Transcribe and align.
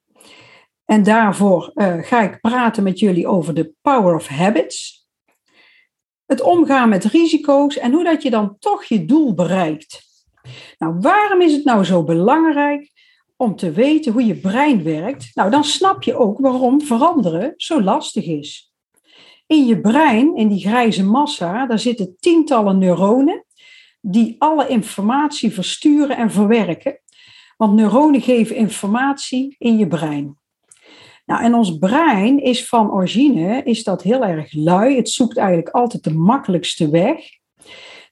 En 0.84 1.02
daarvoor 1.02 1.70
uh, 1.74 1.94
ga 2.00 2.22
ik 2.22 2.40
praten 2.40 2.82
met 2.82 2.98
jullie 2.98 3.26
over 3.26 3.54
de 3.54 3.72
power 3.82 4.14
of 4.14 4.26
habits. 4.26 5.06
Het 6.26 6.40
omgaan 6.40 6.88
met 6.88 7.04
risico's 7.04 7.78
en 7.78 7.92
hoe 7.92 8.04
dat 8.04 8.22
je 8.22 8.30
dan 8.30 8.56
toch 8.58 8.84
je 8.84 9.04
doel 9.04 9.34
bereikt. 9.34 10.02
Nou, 10.78 10.98
waarom 11.00 11.40
is 11.40 11.52
het 11.52 11.64
nou 11.64 11.84
zo 11.84 12.04
belangrijk 12.04 12.92
om 13.36 13.56
te 13.56 13.70
weten 13.70 14.12
hoe 14.12 14.26
je 14.26 14.34
brein 14.34 14.82
werkt? 14.82 15.30
Nou, 15.34 15.50
dan 15.50 15.64
snap 15.64 16.02
je 16.02 16.16
ook 16.16 16.38
waarom 16.38 16.80
veranderen 16.80 17.52
zo 17.56 17.82
lastig 17.82 18.24
is. 18.24 18.73
In 19.54 19.66
je 19.66 19.80
brein, 19.80 20.36
in 20.36 20.48
die 20.48 20.60
grijze 20.60 21.04
massa, 21.04 21.66
daar 21.66 21.78
zitten 21.78 22.16
tientallen 22.20 22.78
neuronen 22.78 23.44
die 24.00 24.36
alle 24.38 24.68
informatie 24.68 25.52
versturen 25.52 26.16
en 26.16 26.30
verwerken. 26.30 27.00
Want 27.56 27.74
neuronen 27.74 28.20
geven 28.20 28.56
informatie 28.56 29.54
in 29.58 29.78
je 29.78 29.86
brein. 29.86 30.38
Nou, 31.26 31.42
en 31.42 31.54
ons 31.54 31.78
brein 31.78 32.42
is 32.42 32.68
van 32.68 32.92
origine 32.92 33.62
is 33.62 33.84
dat 33.84 34.02
heel 34.02 34.24
erg 34.24 34.52
lui. 34.52 34.96
Het 34.96 35.10
zoekt 35.10 35.36
eigenlijk 35.36 35.68
altijd 35.68 36.04
de 36.04 36.14
makkelijkste 36.14 36.90
weg. 36.90 37.18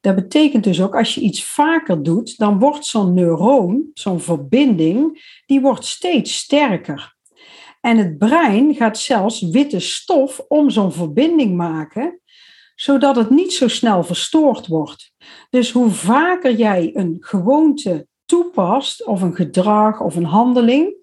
Dat 0.01 0.15
betekent 0.15 0.65
dus 0.65 0.83
ook 0.83 0.97
als 0.97 1.15
je 1.15 1.20
iets 1.20 1.45
vaker 1.45 2.03
doet, 2.03 2.39
dan 2.39 2.59
wordt 2.59 2.87
zo'n 2.87 3.15
neuroon, 3.15 3.91
zo'n 3.95 4.20
verbinding, 4.20 5.25
die 5.47 5.61
wordt 5.61 5.85
steeds 5.85 6.37
sterker. 6.37 7.17
En 7.83 7.99
het 7.99 8.19
brein 8.19 8.75
gaat 8.75 8.99
zelfs 8.99 9.41
witte 9.41 9.81
stof 9.81 10.45
om 10.49 10.71
zo'n 10.71 10.93
verbinding 10.93 11.57
maken, 11.57 12.21
zodat 12.75 13.17
het 13.17 13.31
niet 13.31 13.53
zo 13.53 13.69
snel 13.69 14.05
verstoord 14.05 14.67
wordt. 14.67 15.13
Dus 15.51 15.71
hoe 15.71 15.91
vaker 15.91 16.55
jij 16.55 16.91
een 16.95 17.17
gewoonte 17.21 18.07
toepast, 18.25 19.07
of 19.07 19.23
een 19.23 19.35
gedrag 19.35 20.01
of 20.01 20.17
een 20.17 20.25
handeling, 20.25 20.95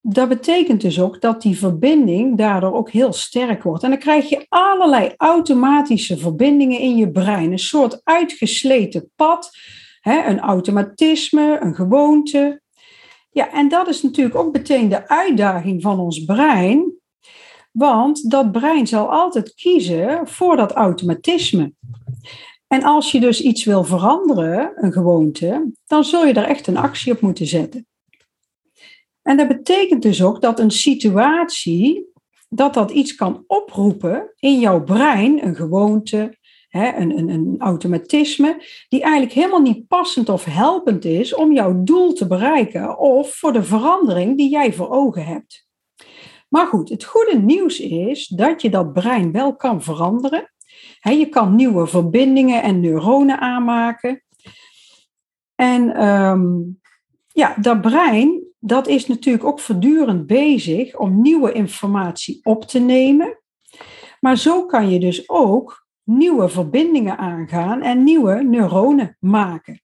dat 0.00 0.28
betekent 0.28 0.80
dus 0.80 1.00
ook 1.00 1.20
dat 1.20 1.42
die 1.42 1.58
verbinding 1.58 2.38
daardoor 2.38 2.72
ook 2.72 2.90
heel 2.90 3.12
sterk 3.12 3.62
wordt. 3.62 3.82
En 3.82 3.90
dan 3.90 3.98
krijg 3.98 4.28
je 4.28 4.46
allerlei 4.48 5.14
automatische 5.16 6.18
verbindingen 6.18 6.80
in 6.80 6.96
je 6.96 7.10
brein, 7.10 7.52
een 7.52 7.58
soort 7.58 8.00
uitgesleten 8.02 9.10
pad, 9.16 9.50
een 10.02 10.40
automatisme, 10.40 11.58
een 11.60 11.74
gewoonte, 11.74 12.62
ja, 13.34 13.52
en 13.52 13.68
dat 13.68 13.88
is 13.88 14.02
natuurlijk 14.02 14.36
ook 14.36 14.52
meteen 14.52 14.88
de 14.88 15.08
uitdaging 15.08 15.82
van 15.82 16.00
ons 16.00 16.24
brein. 16.24 16.92
Want 17.72 18.30
dat 18.30 18.52
brein 18.52 18.86
zal 18.86 19.12
altijd 19.12 19.54
kiezen 19.54 20.28
voor 20.28 20.56
dat 20.56 20.72
automatisme. 20.72 21.72
En 22.66 22.82
als 22.82 23.12
je 23.12 23.20
dus 23.20 23.40
iets 23.40 23.64
wil 23.64 23.84
veranderen, 23.84 24.72
een 24.74 24.92
gewoonte, 24.92 25.72
dan 25.86 26.04
zul 26.04 26.26
je 26.26 26.32
er 26.32 26.44
echt 26.44 26.66
een 26.66 26.76
actie 26.76 27.12
op 27.12 27.20
moeten 27.20 27.46
zetten. 27.46 27.86
En 29.22 29.36
dat 29.36 29.48
betekent 29.48 30.02
dus 30.02 30.22
ook 30.22 30.40
dat 30.40 30.58
een 30.58 30.70
situatie, 30.70 32.12
dat 32.48 32.74
dat 32.74 32.90
iets 32.90 33.14
kan 33.14 33.44
oproepen 33.46 34.32
in 34.38 34.60
jouw 34.60 34.84
brein, 34.84 35.46
een 35.46 35.56
gewoonte, 35.56 36.38
een, 36.74 37.18
een, 37.18 37.28
een 37.28 37.54
automatisme, 37.58 38.62
die 38.88 39.02
eigenlijk 39.02 39.32
helemaal 39.32 39.60
niet 39.60 39.88
passend 39.88 40.28
of 40.28 40.44
helpend 40.44 41.04
is 41.04 41.34
om 41.34 41.52
jouw 41.52 41.82
doel 41.82 42.12
te 42.12 42.26
bereiken 42.26 42.98
of 42.98 43.34
voor 43.34 43.52
de 43.52 43.62
verandering 43.62 44.36
die 44.36 44.50
jij 44.50 44.72
voor 44.72 44.90
ogen 44.90 45.24
hebt. 45.24 45.66
Maar 46.48 46.66
goed, 46.66 46.88
het 46.88 47.04
goede 47.04 47.38
nieuws 47.38 47.80
is 47.80 48.26
dat 48.26 48.62
je 48.62 48.70
dat 48.70 48.92
brein 48.92 49.32
wel 49.32 49.56
kan 49.56 49.82
veranderen. 49.82 50.52
je 51.00 51.28
kan 51.28 51.54
nieuwe 51.54 51.86
verbindingen 51.86 52.62
en 52.62 52.80
neuronen 52.80 53.40
aanmaken. 53.40 54.22
En 55.54 56.06
um, 56.06 56.80
ja, 57.26 57.56
dat 57.60 57.80
brein, 57.80 58.42
dat 58.58 58.86
is 58.86 59.06
natuurlijk 59.06 59.44
ook 59.44 59.60
voortdurend 59.60 60.26
bezig 60.26 60.96
om 60.96 61.22
nieuwe 61.22 61.52
informatie 61.52 62.40
op 62.42 62.64
te 62.64 62.78
nemen. 62.78 63.38
Maar 64.20 64.38
zo 64.38 64.66
kan 64.66 64.90
je 64.90 65.00
dus 65.00 65.28
ook 65.28 65.83
nieuwe 66.04 66.48
verbindingen 66.48 67.18
aangaan 67.18 67.82
en 67.82 68.04
nieuwe 68.04 68.42
neuronen 68.42 69.16
maken. 69.20 69.82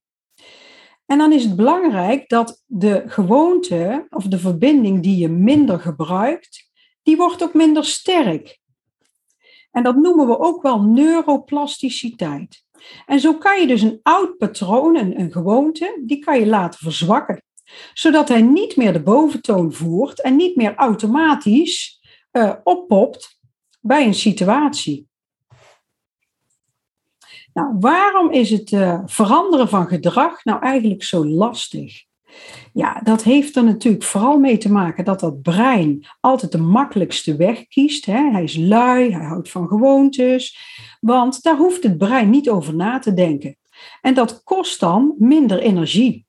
En 1.06 1.18
dan 1.18 1.32
is 1.32 1.44
het 1.44 1.56
belangrijk 1.56 2.28
dat 2.28 2.62
de 2.66 3.02
gewoonte 3.06 4.06
of 4.10 4.24
de 4.24 4.38
verbinding 4.38 5.02
die 5.02 5.16
je 5.16 5.28
minder 5.28 5.80
gebruikt, 5.80 6.70
die 7.02 7.16
wordt 7.16 7.42
ook 7.42 7.54
minder 7.54 7.84
sterk. 7.84 8.60
En 9.70 9.82
dat 9.82 9.96
noemen 9.96 10.26
we 10.26 10.38
ook 10.38 10.62
wel 10.62 10.82
neuroplasticiteit. 10.82 12.64
En 13.06 13.20
zo 13.20 13.34
kan 13.34 13.60
je 13.60 13.66
dus 13.66 13.82
een 13.82 14.00
oud 14.02 14.36
patroon, 14.36 14.96
een, 14.96 15.32
gewoonte, 15.32 16.02
die 16.06 16.18
kan 16.18 16.38
je 16.38 16.46
laten 16.46 16.80
verzwakken. 16.80 17.42
Zodat 17.92 18.28
hij 18.28 18.42
niet 18.42 18.76
meer 18.76 18.92
de 18.92 19.02
boventoon 19.02 19.72
voert 19.72 20.22
en 20.22 20.36
niet 20.36 20.56
meer 20.56 20.74
automatisch 20.74 22.00
uh, 22.32 22.54
oppopt 22.64 23.40
bij 23.80 24.06
een 24.06 24.14
situatie. 24.14 25.09
Nou, 27.52 27.76
waarom 27.80 28.30
is 28.30 28.50
het 28.50 28.70
uh, 28.70 29.00
veranderen 29.06 29.68
van 29.68 29.86
gedrag 29.86 30.44
nou 30.44 30.62
eigenlijk 30.62 31.02
zo 31.02 31.26
lastig? 31.26 32.04
Ja, 32.72 33.00
dat 33.04 33.22
heeft 33.22 33.56
er 33.56 33.64
natuurlijk 33.64 34.04
vooral 34.04 34.38
mee 34.38 34.58
te 34.58 34.72
maken 34.72 35.04
dat 35.04 35.20
dat 35.20 35.42
brein 35.42 36.06
altijd 36.20 36.52
de 36.52 36.58
makkelijkste 36.58 37.36
weg 37.36 37.66
kiest. 37.66 38.06
Hè? 38.06 38.30
Hij 38.30 38.42
is 38.42 38.56
lui, 38.56 39.12
hij 39.12 39.24
houdt 39.24 39.50
van 39.50 39.68
gewoontes, 39.68 40.58
want 41.00 41.42
daar 41.42 41.56
hoeft 41.56 41.82
het 41.82 41.98
brein 41.98 42.30
niet 42.30 42.50
over 42.50 42.74
na 42.74 42.98
te 42.98 43.14
denken. 43.14 43.56
En 44.00 44.14
dat 44.14 44.42
kost 44.44 44.80
dan 44.80 45.14
minder 45.18 45.58
energie. 45.58 46.26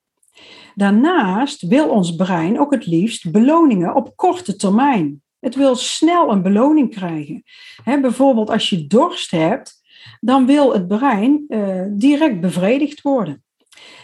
Daarnaast 0.75 1.61
wil 1.61 1.89
ons 1.89 2.15
brein 2.15 2.59
ook 2.59 2.71
het 2.71 2.85
liefst 2.85 3.31
beloningen 3.31 3.95
op 3.95 4.15
korte 4.15 4.55
termijn. 4.55 5.21
Het 5.39 5.55
wil 5.55 5.75
snel 5.75 6.31
een 6.31 6.41
beloning 6.41 6.89
krijgen. 6.89 7.43
bijvoorbeeld 7.83 8.49
als 8.49 8.69
je 8.69 8.87
dorst 8.87 9.31
hebt, 9.31 9.80
dan 10.19 10.45
wil 10.45 10.73
het 10.73 10.87
brein 10.87 11.45
uh, 11.47 11.83
direct 11.89 12.39
bevredigd 12.39 13.01
worden. 13.01 13.43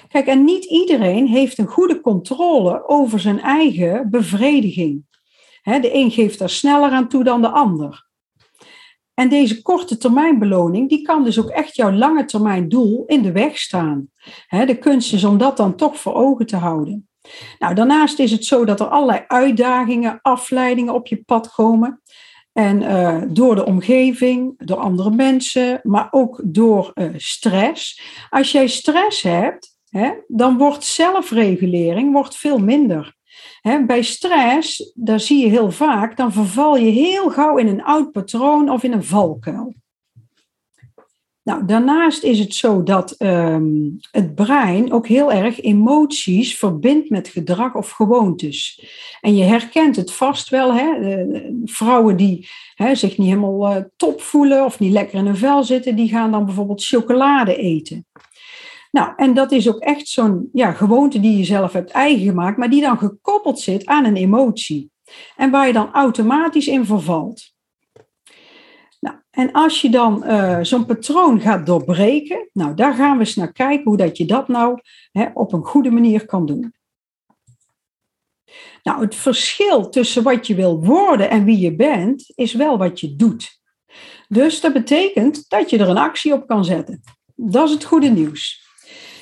Kijk, 0.08 0.26
en 0.26 0.44
niet 0.44 0.66
iedereen 0.66 1.28
heeft 1.28 1.58
een 1.58 1.68
goede 1.68 2.02
controle 2.02 2.88
over 2.88 3.20
zijn 3.20 3.40
eigen 3.40 4.10
bevrediging. 4.10 5.06
de 5.64 5.94
een 5.94 6.12
geeft 6.12 6.40
daar 6.40 6.50
sneller 6.50 6.92
aan 6.92 7.08
toe 7.08 7.24
dan 7.24 7.42
de 7.42 7.50
ander. 7.50 8.06
En 9.14 9.30
deze 9.30 9.62
korte 9.62 9.98
termijn 9.98 10.40
beloning, 10.40 10.90
die 10.90 11.02
kan 11.02 11.24
dus 11.24 11.40
ook 11.40 11.50
echt 11.50 11.76
jouw 11.76 11.92
lange 11.92 12.26
termijn 12.26 12.70
doel 12.70 13.04
in 13.06 13.22
de 13.22 13.32
weg 13.32 13.58
staan. 13.58 14.10
de 14.50 14.78
kunst 14.80 15.14
is 15.14 15.24
om 15.24 15.38
dat 15.38 15.58
dan 15.58 15.76
toch 15.76 15.98
voor 16.00 16.14
ogen 16.14 16.46
te 16.46 16.56
houden. 16.56 17.08
Nou, 17.60 17.76
daarnaast 17.76 18.20
is 18.20 18.32
het 18.32 18.46
zo 18.46 18.66
dat 18.66 18.80
er 18.80 18.88
allerlei 18.88 19.24
uitdagingen, 19.28 20.20
afleidingen 20.22 20.94
op 20.94 21.08
je 21.08 21.24
pad 21.24 21.54
komen. 21.54 22.02
En 22.58 22.82
uh, 22.82 23.22
door 23.28 23.56
de 23.56 23.66
omgeving, 23.66 24.54
door 24.58 24.78
andere 24.78 25.12
mensen, 25.12 25.80
maar 25.84 26.08
ook 26.12 26.42
door 26.46 26.92
uh, 26.94 27.10
stress. 27.16 28.02
Als 28.30 28.52
jij 28.52 28.68
stress 28.68 29.22
hebt, 29.22 29.78
hè, 29.90 30.12
dan 30.28 30.58
wordt 30.58 30.84
zelfregulering 30.84 32.14
wordt 32.14 32.36
veel 32.36 32.58
minder. 32.60 33.16
Hè, 33.62 33.86
bij 33.86 34.02
stress, 34.02 34.92
daar 34.96 35.20
zie 35.20 35.42
je 35.42 35.50
heel 35.50 35.72
vaak, 35.72 36.18
dan 36.18 36.32
verval 36.32 36.78
je 36.78 36.90
heel 36.90 37.30
gauw 37.30 37.58
in 37.58 37.68
een 37.68 37.84
oud 37.84 38.12
patroon 38.12 38.70
of 38.70 38.84
in 38.84 38.94
een 38.94 39.04
valkuil. 39.04 39.74
Nou, 41.48 41.66
daarnaast 41.66 42.24
is 42.24 42.40
het 42.40 42.56
zo 42.56 42.84
dat 42.84 43.12
ehm, 43.12 43.90
het 44.12 44.36
brein 44.36 44.92
ook 44.92 45.08
heel 45.08 45.32
erg 45.32 45.62
emoties 45.62 46.58
verbindt 46.58 47.10
met 47.10 47.28
gedrag 47.28 47.76
of 47.76 47.90
gewoontes. 47.90 48.86
En 49.22 49.36
je 49.36 49.44
herkent 49.44 49.96
het 49.96 50.14
vast 50.14 50.50
wel, 50.50 50.74
hè? 50.74 50.86
vrouwen 51.66 52.18
die 52.18 52.48
hè, 52.76 52.96
zich 52.96 53.18
niet 53.18 53.28
helemaal 53.28 53.76
uh, 53.76 53.84
top 53.96 54.22
voelen 54.22 54.66
of 54.66 54.80
niet 54.80 54.92
lekker 54.92 55.18
in 55.18 55.26
hun 55.26 55.38
vel 55.38 55.64
zitten, 55.64 55.96
die 55.96 56.10
gaan 56.10 56.32
dan 56.32 56.46
bijvoorbeeld 56.46 56.86
chocolade 56.86 57.56
eten. 57.56 58.06
Nou, 58.92 59.14
en 59.16 59.34
dat 59.34 59.52
is 59.52 59.70
ook 59.70 59.80
echt 59.80 60.08
zo'n 60.08 60.50
ja, 60.54 60.72
gewoonte 60.72 61.20
die 61.20 61.38
je 61.38 61.44
zelf 61.44 61.74
hebt 61.74 61.92
eigen 61.92 62.26
gemaakt, 62.26 62.58
maar 62.58 62.70
die 62.70 62.82
dan 62.82 62.98
gekoppeld 62.98 63.60
zit 63.60 63.86
aan 63.86 64.06
een 64.06 64.16
emotie. 64.16 64.92
En 65.36 65.52
waar 65.52 65.68
je 65.68 65.74
dan 65.74 65.94
automatisch 65.94 66.68
in 66.68 66.86
vervalt. 66.86 67.56
Nou, 69.00 69.16
en 69.30 69.52
als 69.52 69.82
je 69.82 69.90
dan 69.90 70.24
uh, 70.26 70.60
zo'n 70.62 70.86
patroon 70.86 71.42
gaat 71.42 71.66
doorbreken, 71.66 72.50
nou, 72.54 72.74
daar 72.74 72.94
gaan 72.94 73.14
we 73.14 73.20
eens 73.20 73.36
naar 73.36 73.52
kijken 73.52 73.84
hoe 73.84 73.98
dat 73.98 74.18
je 74.18 74.26
dat 74.26 74.48
nou 74.48 74.80
hè, 75.12 75.26
op 75.34 75.54
een 75.54 75.64
goede 75.64 75.92
manier 75.92 76.26
kan 76.26 76.46
doen. 76.46 76.74
Nou, 78.84 79.02
het 79.02 79.16
verschil 79.16 79.90
tussen 79.90 80.24
wat 80.24 80.48
je 80.48 80.56
wil 80.56 80.84
worden 80.86 81.30
en 81.30 81.44
wie 81.44 81.60
je 81.60 81.76
bent, 81.76 82.32
is 82.36 82.54
wel 82.54 82.78
wat 82.78 83.00
je 83.00 83.16
doet. 83.16 83.60
Dus 84.28 84.62
dat 84.62 84.74
betekent 84.74 85.50
dat 85.50 85.70
je 85.70 85.78
er 85.78 85.90
een 85.90 85.98
actie 85.98 86.34
op 86.34 86.48
kan 86.48 86.66
zetten. 86.66 87.02
Dat 87.36 87.68
is 87.68 87.74
het 87.74 87.84
goede 87.84 88.10
nieuws. 88.10 88.66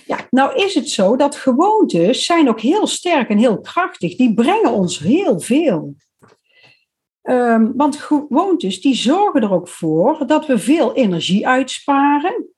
Ja, 0.05 0.27
nou 0.29 0.55
is 0.55 0.73
het 0.73 0.89
zo 0.89 1.15
dat 1.15 1.35
gewoontes 1.35 2.25
zijn 2.25 2.49
ook 2.49 2.59
heel 2.59 2.87
sterk 2.87 3.29
en 3.29 3.37
heel 3.37 3.61
krachtig. 3.61 4.15
Die 4.15 4.33
brengen 4.33 4.71
ons 4.71 4.99
heel 4.99 5.39
veel. 5.39 5.95
Um, 7.29 7.73
want 7.75 7.95
gewoontes 7.95 8.81
die 8.81 8.95
zorgen 8.95 9.41
er 9.41 9.51
ook 9.51 9.67
voor 9.67 10.27
dat 10.27 10.45
we 10.45 10.59
veel 10.59 10.95
energie 10.95 11.47
uitsparen. 11.47 12.49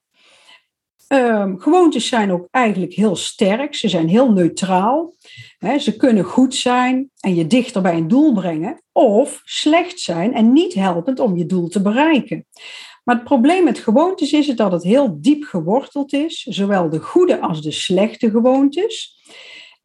Um, 1.13 1.59
gewoontes 1.59 2.07
zijn 2.07 2.31
ook 2.31 2.47
eigenlijk 2.51 2.93
heel 2.93 3.15
sterk, 3.15 3.75
ze 3.75 3.89
zijn 3.89 4.07
heel 4.07 4.31
neutraal. 4.31 5.13
Ze 5.79 5.95
kunnen 5.95 6.23
goed 6.23 6.55
zijn 6.55 7.09
en 7.19 7.35
je 7.35 7.47
dichter 7.47 7.81
bij 7.81 7.95
een 7.97 8.07
doel 8.07 8.33
brengen, 8.33 8.81
of 8.91 9.41
slecht 9.43 9.99
zijn 9.99 10.33
en 10.33 10.53
niet 10.53 10.73
helpend 10.73 11.19
om 11.19 11.37
je 11.37 11.45
doel 11.45 11.67
te 11.67 11.81
bereiken. 11.81 12.45
Maar 13.03 13.15
het 13.15 13.23
probleem 13.23 13.63
met 13.63 13.79
gewoontes 13.79 14.33
is 14.33 14.47
dat 14.47 14.71
het 14.71 14.83
heel 14.83 15.17
diep 15.21 15.43
geworteld 15.43 16.13
is, 16.13 16.43
zowel 16.43 16.89
de 16.89 16.99
goede 16.99 17.39
als 17.39 17.61
de 17.61 17.71
slechte 17.71 18.29
gewoontes. 18.29 19.15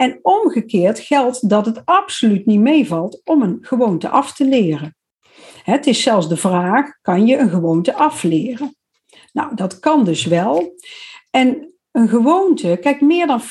En 0.02 0.18
omgekeerd 0.22 0.98
geldt 0.98 1.48
dat 1.48 1.66
het 1.66 1.82
absoluut 1.84 2.46
niet 2.46 2.60
meevalt 2.60 3.20
om 3.24 3.42
een 3.42 3.58
gewoonte 3.60 4.08
af 4.08 4.34
te 4.34 4.44
leren. 4.44 4.96
Het 5.62 5.86
is 5.86 6.02
zelfs 6.02 6.28
de 6.28 6.36
vraag: 6.36 6.98
kan 7.02 7.26
je 7.26 7.38
een 7.38 7.50
gewoonte 7.50 7.94
afleren? 7.94 8.76
Nou, 9.32 9.54
dat 9.54 9.78
kan 9.78 10.04
dus 10.04 10.24
wel. 10.24 10.74
En 11.30 11.74
een 11.90 12.08
gewoonte, 12.08 12.78
kijk, 12.80 13.00
meer 13.00 13.26
dan 13.26 13.40
40% 13.40 13.44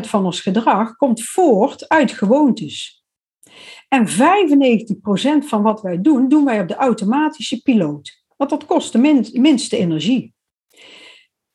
van 0.00 0.24
ons 0.24 0.40
gedrag 0.40 0.96
komt 0.96 1.24
voort 1.24 1.88
uit 1.88 2.12
gewoontes. 2.12 3.04
En 3.88 4.08
95% 4.08 4.12
van 5.46 5.62
wat 5.62 5.80
wij 5.80 6.00
doen, 6.00 6.28
doen 6.28 6.44
wij 6.44 6.60
op 6.60 6.68
de 6.68 6.76
automatische 6.76 7.62
piloot. 7.62 8.24
Want 8.36 8.50
dat 8.50 8.66
kost 8.66 8.92
de 8.92 9.30
minste 9.32 9.76
energie. 9.76 10.35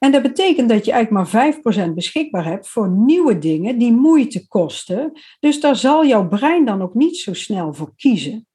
En 0.03 0.12
dat 0.12 0.21
betekent 0.21 0.69
dat 0.69 0.86
je 0.86 0.92
eigenlijk 0.92 1.31
maar 1.31 1.89
5% 1.89 1.94
beschikbaar 1.94 2.45
hebt 2.45 2.68
voor 2.68 2.89
nieuwe 2.89 3.38
dingen 3.38 3.77
die 3.77 3.92
moeite 3.92 4.48
kosten. 4.48 5.12
Dus 5.39 5.59
daar 5.59 5.75
zal 5.75 6.06
jouw 6.06 6.27
brein 6.27 6.65
dan 6.65 6.81
ook 6.81 6.94
niet 6.94 7.18
zo 7.18 7.33
snel 7.33 7.74
voor 7.74 7.95
kiezen. 7.95 8.48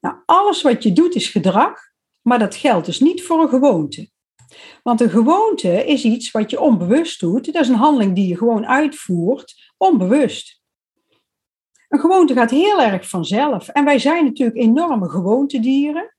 Nou, 0.00 0.16
alles 0.26 0.62
wat 0.62 0.82
je 0.82 0.92
doet 0.92 1.14
is 1.14 1.28
gedrag, 1.28 1.80
maar 2.22 2.38
dat 2.38 2.54
geldt 2.54 2.86
dus 2.86 3.00
niet 3.00 3.22
voor 3.22 3.42
een 3.42 3.48
gewoonte. 3.48 4.10
Want 4.82 5.00
een 5.00 5.10
gewoonte 5.10 5.86
is 5.86 6.04
iets 6.04 6.30
wat 6.30 6.50
je 6.50 6.60
onbewust 6.60 7.20
doet. 7.20 7.52
Dat 7.52 7.62
is 7.62 7.68
een 7.68 7.74
handeling 7.74 8.14
die 8.14 8.28
je 8.28 8.36
gewoon 8.36 8.66
uitvoert, 8.66 9.72
onbewust. 9.76 10.62
Een 11.88 12.00
gewoonte 12.00 12.34
gaat 12.34 12.50
heel 12.50 12.80
erg 12.80 13.08
vanzelf. 13.08 13.68
En 13.68 13.84
wij 13.84 13.98
zijn 13.98 14.24
natuurlijk 14.24 14.58
enorme 14.58 15.08
gewoontedieren. 15.08 16.11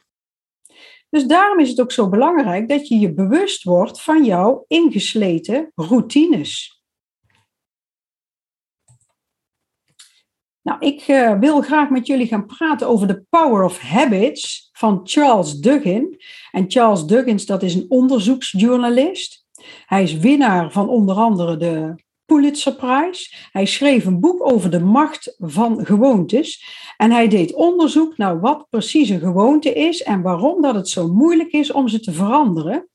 Dus 1.13 1.25
daarom 1.25 1.60
is 1.60 1.69
het 1.69 1.81
ook 1.81 1.92
zo 1.92 2.10
belangrijk 2.10 2.69
dat 2.69 2.88
je 2.88 3.00
je 3.00 3.13
bewust 3.13 3.63
wordt 3.63 4.01
van 4.01 4.25
jouw 4.25 4.65
ingesleten 4.68 5.71
routines. 5.75 6.81
Nou, 10.62 10.80
ik 10.80 11.07
uh, 11.07 11.39
wil 11.39 11.62
graag 11.62 11.89
met 11.89 12.07
jullie 12.07 12.27
gaan 12.27 12.45
praten 12.45 12.88
over 12.88 13.07
de 13.07 13.25
Power 13.30 13.63
of 13.63 13.80
Habits 13.80 14.69
van 14.71 15.01
Charles 15.04 15.60
Duggin. 15.60 16.21
En 16.51 16.71
Charles 16.71 17.06
Duggins, 17.06 17.45
dat 17.45 17.63
is 17.63 17.75
een 17.75 17.86
onderzoeksjournalist. 17.89 19.45
Hij 19.86 20.04
is 20.04 20.18
winnaar 20.18 20.71
van 20.71 20.89
onder 20.89 21.16
andere 21.16 21.57
de 21.57 21.95
Pulitzerprijs. 22.25 23.47
Hij 23.51 23.65
schreef 23.65 24.05
een 24.05 24.19
boek 24.19 24.51
over 24.51 24.69
de 24.69 24.79
macht 24.79 25.35
van 25.39 25.85
gewoontes. 25.85 26.65
En 26.97 27.11
hij 27.11 27.27
deed 27.27 27.53
onderzoek 27.53 28.17
naar 28.17 28.39
wat 28.39 28.67
precies 28.69 29.09
een 29.09 29.19
gewoonte 29.19 29.73
is 29.73 30.03
en 30.03 30.21
waarom 30.21 30.61
dat 30.61 30.75
het 30.75 30.89
zo 30.89 31.07
moeilijk 31.07 31.51
is 31.51 31.71
om 31.71 31.87
ze 31.87 31.99
te 31.99 32.11
veranderen. 32.11 32.87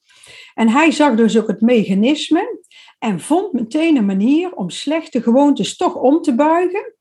En 0.55 0.69
hij 0.69 0.91
zag 0.91 1.17
dus 1.17 1.39
ook 1.39 1.47
het 1.47 1.61
mechanisme 1.61 2.63
en 2.99 3.21
vond 3.21 3.53
meteen 3.53 3.97
een 3.97 4.07
manier 4.07 4.53
om 4.53 4.71
slechte 4.71 5.23
gewoontes 5.23 5.77
toch 5.77 5.95
om 5.95 6.23
te 6.23 6.35
buigen. 6.35 6.95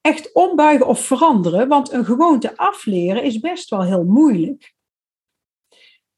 Echt 0.00 0.32
ombuigen 0.32 0.86
of 0.86 1.00
veranderen, 1.00 1.68
want 1.68 1.92
een 1.92 2.04
gewoonte 2.04 2.56
afleren 2.56 3.22
is 3.22 3.38
best 3.38 3.70
wel 3.70 3.82
heel 3.82 4.04
moeilijk. 4.04 4.73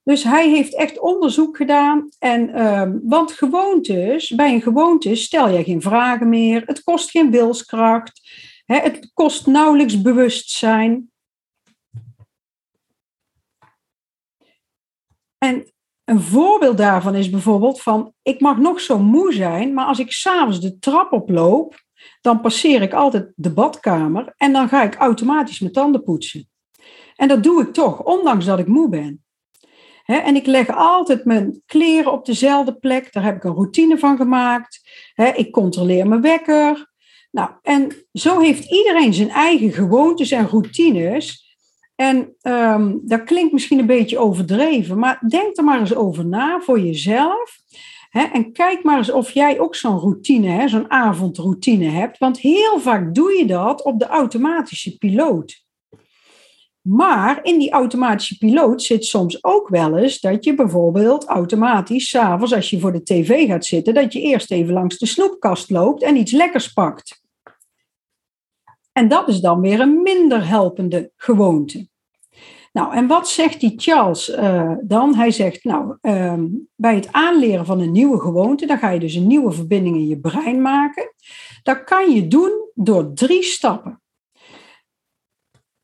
Dus 0.06 0.22
hij 0.22 0.50
heeft 0.50 0.74
echt 0.74 0.98
onderzoek 0.98 1.56
gedaan. 1.56 2.08
En, 2.18 2.66
um, 2.66 3.00
want 3.04 3.32
gewoontes, 3.32 4.30
bij 4.30 4.52
een 4.52 4.62
gewoonte 4.62 5.14
stel 5.14 5.48
je 5.48 5.64
geen 5.64 5.82
vragen 5.82 6.28
meer. 6.28 6.62
Het 6.66 6.82
kost 6.82 7.10
geen 7.10 7.30
wilskracht. 7.30 8.20
Hè, 8.64 8.76
het 8.78 9.10
kost 9.14 9.46
nauwelijks 9.46 10.02
bewustzijn. 10.02 11.10
En 15.38 15.72
een 16.04 16.20
voorbeeld 16.20 16.78
daarvan 16.78 17.14
is 17.14 17.30
bijvoorbeeld 17.30 17.82
van, 17.82 18.12
ik 18.22 18.40
mag 18.40 18.58
nog 18.58 18.80
zo 18.80 18.98
moe 18.98 19.32
zijn, 19.32 19.74
maar 19.74 19.86
als 19.86 19.98
ik 19.98 20.12
s'avonds 20.12 20.60
de 20.60 20.78
trap 20.78 21.12
oploop, 21.12 21.84
dan 22.20 22.40
passeer 22.40 22.82
ik 22.82 22.92
altijd 22.92 23.32
de 23.34 23.52
badkamer 23.52 24.32
en 24.36 24.52
dan 24.52 24.68
ga 24.68 24.82
ik 24.82 24.94
automatisch 24.94 25.60
mijn 25.60 25.72
tanden 25.72 26.02
poetsen. 26.02 26.48
En 27.16 27.28
dat 27.28 27.42
doe 27.42 27.62
ik 27.62 27.72
toch, 27.72 28.02
ondanks 28.02 28.44
dat 28.44 28.58
ik 28.58 28.66
moe 28.66 28.88
ben 28.88 29.25
en 30.06 30.36
ik 30.36 30.46
leg 30.46 30.68
altijd 30.76 31.24
mijn 31.24 31.62
kleren 31.66 32.12
op 32.12 32.26
dezelfde 32.26 32.74
plek. 32.74 33.12
Daar 33.12 33.24
heb 33.24 33.36
ik 33.36 33.44
een 33.44 33.54
routine 33.54 33.98
van 33.98 34.16
gemaakt. 34.16 34.80
ik 35.34 35.52
controleer 35.52 36.08
mijn 36.08 36.20
wekker. 36.20 36.94
Nou, 37.30 37.50
en 37.62 38.06
zo 38.12 38.40
heeft 38.40 38.70
iedereen 38.70 39.14
zijn 39.14 39.30
eigen 39.30 39.72
gewoontes 39.72 40.30
en 40.30 40.48
routines. 40.48 41.44
En 41.94 42.36
um, 42.42 43.00
dat 43.04 43.24
klinkt 43.24 43.52
misschien 43.52 43.78
een 43.78 43.86
beetje 43.86 44.18
overdreven, 44.18 44.98
maar 44.98 45.22
denk 45.28 45.56
er 45.56 45.64
maar 45.64 45.80
eens 45.80 45.94
over 45.94 46.26
na 46.26 46.60
voor 46.60 46.80
jezelf. 46.80 47.58
en 48.10 48.52
kijk 48.52 48.82
maar 48.82 48.96
eens 48.96 49.12
of 49.12 49.30
jij 49.30 49.60
ook 49.60 49.74
zo'n 49.74 49.98
routine, 49.98 50.68
zo'n 50.68 50.90
avondroutine 50.90 51.88
hebt. 51.88 52.18
Want 52.18 52.38
heel 52.38 52.80
vaak 52.80 53.14
doe 53.14 53.32
je 53.32 53.46
dat 53.46 53.82
op 53.82 53.98
de 53.98 54.06
automatische 54.06 54.98
piloot. 54.98 55.65
Maar 56.88 57.44
in 57.44 57.58
die 57.58 57.70
automatische 57.70 58.38
piloot 58.38 58.82
zit 58.82 59.04
soms 59.04 59.44
ook 59.44 59.68
wel 59.68 59.96
eens 59.96 60.20
dat 60.20 60.44
je 60.44 60.54
bijvoorbeeld 60.54 61.24
automatisch 61.24 62.08
s'avonds 62.08 62.54
als 62.54 62.70
je 62.70 62.80
voor 62.80 62.92
de 62.92 63.02
tv 63.02 63.46
gaat 63.46 63.64
zitten, 63.64 63.94
dat 63.94 64.12
je 64.12 64.20
eerst 64.20 64.50
even 64.50 64.74
langs 64.74 64.98
de 64.98 65.06
snoepkast 65.06 65.70
loopt 65.70 66.02
en 66.02 66.16
iets 66.16 66.32
lekkers 66.32 66.72
pakt. 66.72 67.22
En 68.92 69.08
dat 69.08 69.28
is 69.28 69.40
dan 69.40 69.60
weer 69.60 69.80
een 69.80 70.02
minder 70.02 70.48
helpende 70.48 71.10
gewoonte. 71.16 71.88
Nou, 72.72 72.94
en 72.94 73.06
wat 73.06 73.28
zegt 73.28 73.60
die 73.60 73.72
Charles 73.76 74.28
uh, 74.28 74.72
dan? 74.82 75.14
Hij 75.14 75.30
zegt, 75.30 75.64
nou, 75.64 75.96
ehm, 76.00 76.44
bij 76.74 76.94
het 76.94 77.12
aanleren 77.12 77.66
van 77.66 77.80
een 77.80 77.92
nieuwe 77.92 78.20
gewoonte, 78.20 78.66
dan 78.66 78.78
ga 78.78 78.90
je 78.90 79.00
dus 79.00 79.14
een 79.14 79.26
nieuwe 79.26 79.52
verbinding 79.52 79.96
in 79.96 80.06
je 80.06 80.18
brein 80.18 80.62
maken. 80.62 81.12
Dat 81.62 81.84
kan 81.84 82.10
je 82.10 82.28
doen 82.28 82.70
door 82.74 83.12
drie 83.14 83.42
stappen. 83.42 84.00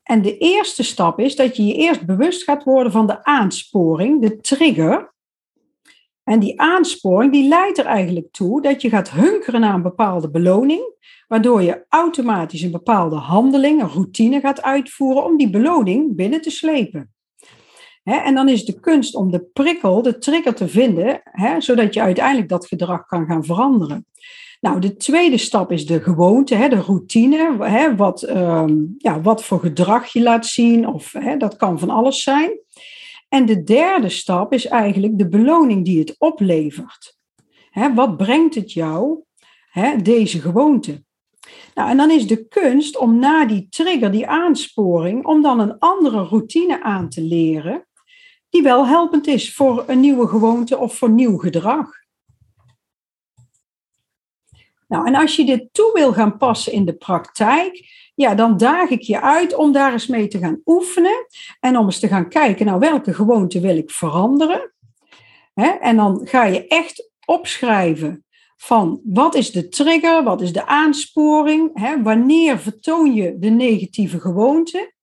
En 0.03 0.21
de 0.21 0.37
eerste 0.37 0.83
stap 0.83 1.19
is 1.19 1.35
dat 1.35 1.55
je 1.55 1.65
je 1.65 1.73
eerst 1.73 2.05
bewust 2.05 2.43
gaat 2.43 2.63
worden 2.63 2.91
van 2.91 3.07
de 3.07 3.23
aansporing, 3.23 4.21
de 4.21 4.39
trigger. 4.39 5.13
En 6.23 6.39
die 6.39 6.61
aansporing 6.61 7.31
die 7.31 7.47
leidt 7.47 7.77
er 7.77 7.85
eigenlijk 7.85 8.31
toe 8.31 8.61
dat 8.61 8.81
je 8.81 8.89
gaat 8.89 9.09
hunkeren 9.11 9.61
naar 9.61 9.73
een 9.73 9.81
bepaalde 9.81 10.29
beloning, 10.29 10.95
waardoor 11.27 11.61
je 11.61 11.85
automatisch 11.89 12.61
een 12.61 12.71
bepaalde 12.71 13.15
handeling, 13.15 13.81
een 13.81 13.89
routine 13.89 14.39
gaat 14.39 14.61
uitvoeren 14.61 15.25
om 15.25 15.37
die 15.37 15.49
beloning 15.49 16.15
binnen 16.15 16.41
te 16.41 16.49
slepen. 16.49 17.13
En 18.03 18.35
dan 18.35 18.49
is 18.49 18.65
de 18.65 18.79
kunst 18.79 19.15
om 19.15 19.31
de 19.31 19.45
prikkel, 19.53 20.01
de 20.01 20.17
trigger 20.17 20.53
te 20.53 20.67
vinden, 20.67 21.21
zodat 21.57 21.93
je 21.93 22.01
uiteindelijk 22.01 22.49
dat 22.49 22.67
gedrag 22.67 23.05
kan 23.05 23.25
gaan 23.25 23.45
veranderen. 23.45 24.05
Nou, 24.61 24.79
de 24.79 24.95
tweede 24.95 25.37
stap 25.37 25.71
is 25.71 25.85
de 25.85 26.01
gewoonte, 26.01 26.67
de 26.69 26.75
routine. 26.75 27.95
Wat, 27.95 28.29
um, 28.29 28.95
ja, 28.97 29.21
wat 29.21 29.43
voor 29.43 29.59
gedrag 29.59 30.07
je 30.07 30.21
laat 30.21 30.45
zien, 30.45 30.87
of 30.87 31.15
dat 31.37 31.55
kan 31.55 31.79
van 31.79 31.89
alles 31.89 32.23
zijn. 32.23 32.59
En 33.29 33.45
de 33.45 33.63
derde 33.63 34.09
stap 34.09 34.53
is 34.53 34.65
eigenlijk 34.65 35.17
de 35.17 35.27
beloning 35.27 35.85
die 35.85 35.99
het 35.99 36.15
oplevert. 36.17 37.17
Wat 37.95 38.17
brengt 38.17 38.55
het 38.55 38.71
jou, 38.71 39.23
deze 40.03 40.39
gewoonte? 40.39 41.03
Nou, 41.75 41.89
en 41.89 41.97
dan 41.97 42.11
is 42.11 42.27
de 42.27 42.47
kunst 42.47 42.97
om 42.97 43.19
na 43.19 43.45
die 43.45 43.67
trigger, 43.69 44.11
die 44.11 44.27
aansporing, 44.27 45.25
om 45.25 45.41
dan 45.41 45.59
een 45.59 45.79
andere 45.79 46.23
routine 46.23 46.83
aan 46.83 47.09
te 47.09 47.21
leren, 47.21 47.87
die 48.53 48.63
wel 48.63 48.87
helpend 48.87 49.27
is 49.27 49.55
voor 49.55 49.83
een 49.87 49.99
nieuwe 49.99 50.27
gewoonte 50.27 50.77
of 50.77 50.97
voor 50.97 51.09
nieuw 51.09 51.37
gedrag. 51.37 51.89
Nou, 54.87 55.07
en 55.07 55.15
als 55.15 55.35
je 55.35 55.45
dit 55.45 55.67
toe 55.71 55.91
wil 55.93 56.13
gaan 56.13 56.37
passen 56.37 56.73
in 56.73 56.85
de 56.85 56.93
praktijk, 56.93 57.85
ja, 58.15 58.35
dan 58.35 58.57
daag 58.57 58.89
ik 58.89 59.01
je 59.01 59.21
uit 59.21 59.55
om 59.55 59.71
daar 59.71 59.91
eens 59.91 60.07
mee 60.07 60.27
te 60.27 60.37
gaan 60.37 60.61
oefenen 60.65 61.25
en 61.59 61.77
om 61.77 61.85
eens 61.85 61.99
te 61.99 62.07
gaan 62.07 62.29
kijken, 62.29 62.65
nou, 62.65 62.79
welke 62.79 63.13
gewoonte 63.13 63.59
wil 63.59 63.77
ik 63.77 63.91
veranderen? 63.91 64.73
en 65.79 65.95
dan 65.95 66.21
ga 66.23 66.45
je 66.45 66.67
echt 66.67 67.09
opschrijven 67.25 68.25
van 68.57 69.01
wat 69.03 69.35
is 69.35 69.51
de 69.51 69.69
trigger, 69.69 70.23
wat 70.23 70.41
is 70.41 70.53
de 70.53 70.65
aansporing, 70.65 71.71
wanneer 72.03 72.59
vertoon 72.59 73.13
je 73.13 73.39
de 73.39 73.49
negatieve 73.49 74.19
gewoonte. 74.19 74.93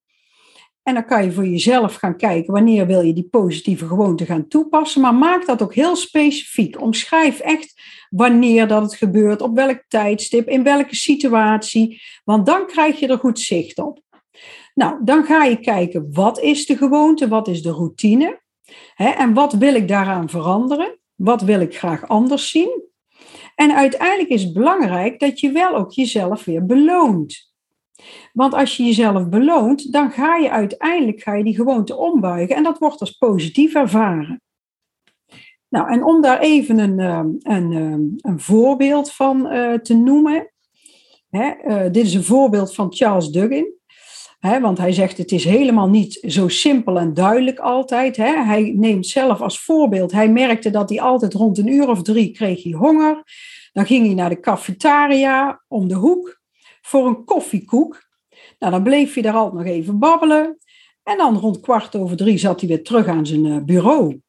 En 0.90 0.96
dan 0.96 1.04
kan 1.04 1.24
je 1.24 1.32
voor 1.32 1.46
jezelf 1.46 1.94
gaan 1.94 2.16
kijken 2.16 2.52
wanneer 2.52 2.86
wil 2.86 3.00
je 3.00 3.12
die 3.12 3.28
positieve 3.28 3.86
gewoonte 3.86 4.24
gaan 4.26 4.48
toepassen. 4.48 5.00
Maar 5.00 5.14
maak 5.14 5.46
dat 5.46 5.62
ook 5.62 5.74
heel 5.74 5.96
specifiek. 5.96 6.80
Omschrijf 6.80 7.40
echt 7.40 7.82
wanneer 8.08 8.68
dat 8.68 8.82
het 8.82 8.94
gebeurt, 8.94 9.40
op 9.40 9.54
welk 9.54 9.82
tijdstip, 9.88 10.48
in 10.48 10.62
welke 10.62 10.94
situatie. 10.94 12.02
Want 12.24 12.46
dan 12.46 12.66
krijg 12.66 13.00
je 13.00 13.06
er 13.06 13.18
goed 13.18 13.40
zicht 13.40 13.78
op. 13.78 14.00
Nou, 14.74 15.00
dan 15.04 15.24
ga 15.24 15.44
je 15.44 15.60
kijken 15.60 16.08
wat 16.12 16.40
is 16.40 16.66
de 16.66 16.76
gewoonte, 16.76 17.28
wat 17.28 17.48
is 17.48 17.62
de 17.62 17.70
routine. 17.70 18.40
Hè, 18.94 19.08
en 19.08 19.34
wat 19.34 19.52
wil 19.52 19.74
ik 19.74 19.88
daaraan 19.88 20.28
veranderen? 20.28 20.98
Wat 21.14 21.42
wil 21.42 21.60
ik 21.60 21.78
graag 21.78 22.08
anders 22.08 22.50
zien? 22.50 22.82
En 23.54 23.76
uiteindelijk 23.76 24.28
is 24.28 24.42
het 24.42 24.52
belangrijk 24.52 25.18
dat 25.20 25.40
je 25.40 25.52
wel 25.52 25.76
ook 25.76 25.92
jezelf 25.92 26.44
weer 26.44 26.66
beloont. 26.66 27.49
Want 28.32 28.54
als 28.54 28.76
je 28.76 28.84
jezelf 28.84 29.28
beloont, 29.28 29.92
dan 29.92 30.10
ga 30.10 30.36
je 30.36 30.50
uiteindelijk 30.50 31.22
ga 31.22 31.34
je 31.34 31.44
die 31.44 31.54
gewoonte 31.54 31.96
ombuigen 31.96 32.56
en 32.56 32.62
dat 32.62 32.78
wordt 32.78 33.00
als 33.00 33.10
positief 33.10 33.74
ervaren. 33.74 34.40
Nou, 35.68 35.92
en 35.92 36.04
om 36.04 36.22
daar 36.22 36.40
even 36.40 36.78
een, 36.78 36.98
ehm, 36.98 37.28
een, 37.38 37.72
ehm, 37.72 38.32
een 38.32 38.40
voorbeeld 38.40 39.12
van 39.12 39.46
eh, 39.46 39.74
te 39.74 39.96
noemen. 39.96 40.52
Hè, 41.30 41.48
eh, 41.48 41.92
dit 41.92 42.06
is 42.06 42.14
een 42.14 42.24
voorbeeld 42.24 42.74
van 42.74 42.92
Charles 42.94 43.28
Duggin. 43.28 43.78
Hè, 44.40 44.60
want 44.60 44.78
hij 44.78 44.92
zegt 44.92 45.18
het 45.18 45.32
is 45.32 45.44
helemaal 45.44 45.88
niet 45.88 46.24
zo 46.26 46.48
simpel 46.48 46.98
en 46.98 47.14
duidelijk 47.14 47.58
altijd. 47.58 48.16
Hè. 48.16 48.44
Hij 48.44 48.72
neemt 48.76 49.06
zelf 49.06 49.40
als 49.40 49.60
voorbeeld, 49.60 50.12
hij 50.12 50.28
merkte 50.28 50.70
dat 50.70 50.88
hij 50.88 51.00
altijd 51.00 51.34
rond 51.34 51.58
een 51.58 51.72
uur 51.72 51.88
of 51.88 52.02
drie 52.02 52.30
kreeg 52.30 52.62
hij 52.62 52.72
honger. 52.72 53.22
Dan 53.72 53.86
ging 53.86 54.06
hij 54.06 54.14
naar 54.14 54.28
de 54.28 54.40
cafetaria 54.40 55.62
om 55.68 55.88
de 55.88 55.94
hoek 55.94 56.39
voor 56.80 57.06
een 57.06 57.24
koffiekoek. 57.24 58.08
Nou, 58.58 58.72
dan 58.72 58.82
bleef 58.82 59.14
hij 59.14 59.22
daar 59.22 59.34
altijd 59.34 59.64
nog 59.64 59.74
even 59.74 59.98
babbelen. 59.98 60.58
En 61.02 61.16
dan 61.16 61.36
rond 61.36 61.60
kwart 61.60 61.96
over 61.96 62.16
drie 62.16 62.38
zat 62.38 62.60
hij 62.60 62.68
weer 62.68 62.82
terug 62.82 63.06
aan 63.06 63.26
zijn 63.26 63.46
eh, 63.46 63.64
bureau. 63.64 64.20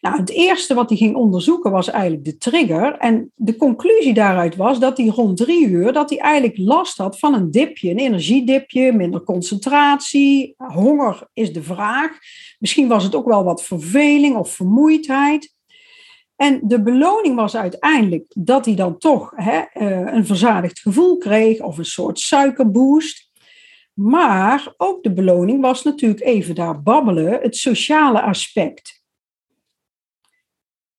Nou, 0.00 0.16
het 0.16 0.30
eerste 0.30 0.74
wat 0.74 0.88
hij 0.88 0.98
ging 0.98 1.16
onderzoeken 1.16 1.70
was 1.70 1.90
eigenlijk 1.90 2.24
de 2.24 2.36
trigger. 2.36 2.96
En 2.96 3.32
de 3.34 3.56
conclusie 3.56 4.14
daaruit 4.14 4.56
was 4.56 4.78
dat 4.78 4.96
hij 4.96 5.06
rond 5.06 5.36
drie 5.36 5.66
uur 5.66 5.92
dat 5.92 6.10
hij 6.10 6.18
eigenlijk 6.18 6.58
last 6.58 6.98
had 6.98 7.18
van 7.18 7.34
een 7.34 7.50
dipje, 7.50 7.90
een 7.90 7.98
energiedipje, 7.98 8.92
minder 8.92 9.22
concentratie. 9.22 10.54
Honger 10.56 11.28
is 11.32 11.52
de 11.52 11.62
vraag. 11.62 12.18
Misschien 12.58 12.88
was 12.88 13.04
het 13.04 13.14
ook 13.14 13.26
wel 13.26 13.44
wat 13.44 13.64
verveling 13.64 14.36
of 14.36 14.50
vermoeidheid. 14.50 15.56
En 16.38 16.60
de 16.62 16.82
beloning 16.82 17.36
was 17.36 17.56
uiteindelijk 17.56 18.24
dat 18.36 18.64
hij 18.64 18.74
dan 18.74 18.98
toch 18.98 19.32
hè, 19.34 19.58
eh, 19.72 20.14
een 20.14 20.26
verzadigd 20.26 20.80
gevoel 20.80 21.16
kreeg 21.16 21.60
of 21.60 21.78
een 21.78 21.84
soort 21.84 22.20
suikerboost. 22.20 23.30
Maar 23.92 24.74
ook 24.76 25.02
de 25.02 25.12
beloning 25.12 25.60
was 25.60 25.82
natuurlijk 25.82 26.20
even 26.20 26.54
daar 26.54 26.82
babbelen, 26.82 27.40
het 27.42 27.56
sociale 27.56 28.22
aspect. 28.22 29.02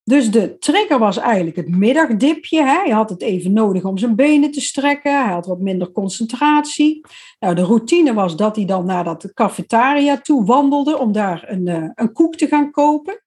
Dus 0.04 0.32
de 0.32 0.58
trigger 0.58 1.00
was 1.00 1.18
eigenlijk 1.18 1.56
het 1.56 1.70
middagdipje. 1.70 2.64
Hè. 2.64 2.80
Hij 2.80 2.90
had 2.90 3.10
het 3.10 3.22
even 3.22 3.54
nodig 3.54 3.84
om 3.84 3.98
zijn 3.98 4.16
benen 4.16 4.52
te 4.52 4.62
strekken. 4.62 5.24
Hij 5.24 5.34
had 5.34 5.46
wat 5.46 5.60
minder 5.60 5.92
concentratie. 5.92 7.06
Nou, 7.40 7.56
de 7.56 7.64
routine 7.64 8.14
was 8.14 8.36
dat 8.36 8.56
hij 8.56 8.66
dan 8.66 8.86
naar 8.86 9.04
dat 9.04 9.34
cafetaria 9.34 10.18
toe 10.18 10.46
wandelde 10.46 10.98
om 10.98 11.12
daar 11.12 11.44
een, 11.48 11.68
uh, 11.68 11.90
een 11.96 12.14
koek 12.14 12.36
te 12.36 12.48
gaan 12.48 12.72
kopen. 12.72 13.22